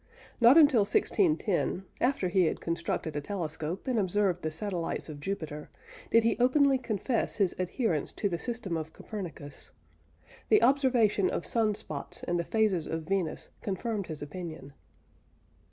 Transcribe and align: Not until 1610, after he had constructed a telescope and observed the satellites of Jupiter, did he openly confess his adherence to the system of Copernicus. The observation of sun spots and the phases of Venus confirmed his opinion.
Not 0.39 0.57
until 0.57 0.79
1610, 0.79 1.85
after 2.01 2.27
he 2.27 2.45
had 2.47 2.59
constructed 2.59 3.15
a 3.15 3.21
telescope 3.21 3.87
and 3.87 3.99
observed 3.99 4.41
the 4.41 4.49
satellites 4.49 5.09
of 5.09 5.19
Jupiter, 5.19 5.69
did 6.09 6.23
he 6.23 6.39
openly 6.39 6.79
confess 6.79 7.35
his 7.35 7.53
adherence 7.59 8.11
to 8.13 8.27
the 8.27 8.39
system 8.39 8.77
of 8.77 8.93
Copernicus. 8.93 9.69
The 10.49 10.63
observation 10.63 11.29
of 11.29 11.45
sun 11.45 11.75
spots 11.75 12.23
and 12.23 12.39
the 12.39 12.43
phases 12.43 12.87
of 12.87 13.03
Venus 13.03 13.49
confirmed 13.61 14.07
his 14.07 14.23
opinion. 14.23 14.73